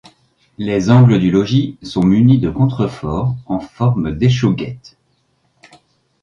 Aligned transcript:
Les 0.57 0.89
angles 0.89 1.19
du 1.19 1.29
logis 1.29 1.77
sont 1.83 2.03
munis 2.03 2.39
de 2.39 2.49
contreforts 2.49 3.35
en 3.45 3.59
forme 3.59 4.17
d'échauguettes. 4.17 4.97